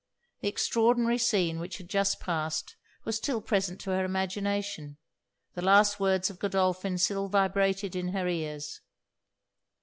[0.39, 4.97] The extraordinary scene which had just passed, was still present to her imagination;
[5.53, 8.81] the last words of Godolphin, still vibrated in her ears.